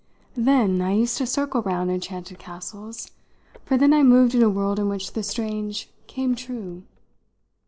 [0.33, 3.11] Then I used to circle round enchanted castles,
[3.65, 6.81] for then I moved in a world in which the strange "came true."